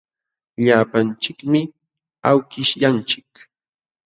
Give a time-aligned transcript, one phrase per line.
[0.63, 1.61] Llapanchikmi
[2.29, 3.33] awkishyanchik.